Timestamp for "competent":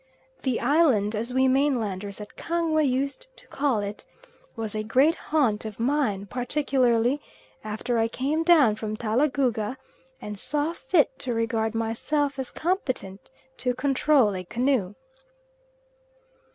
12.49-13.29